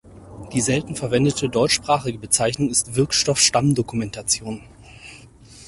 Die 0.51 0.61
selten 0.61 0.95
verwendete 0.95 1.47
deutschsprachige 1.47 2.17
Bezeichnung 2.17 2.71
ist 2.71 2.95
Wirkstoff-Stammdokumentation. 2.95 4.63